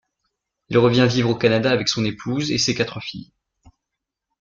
Il 0.69 0.79
revient 0.79 1.05
vivre 1.07 1.29
au 1.29 1.35
Canada 1.35 1.69
avec 1.69 1.87
son 1.87 2.03
épouse 2.03 2.49
et 2.51 2.57
ses 2.57 2.73
quatre 2.73 2.99
filles. 3.01 3.31